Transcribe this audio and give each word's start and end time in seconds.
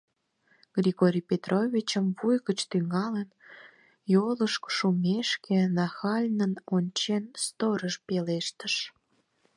—Григорий 0.77 1.27
Петровичым 1.31 2.05
вуй 2.17 2.37
гычын 2.47 2.69
тӱҥалын, 2.71 3.29
йолышко 4.13 4.69
шумешке 4.77 5.57
нахальнын 5.77 6.53
ончен, 6.75 7.23
сторож 7.45 7.95
пелештыш. 8.07 8.75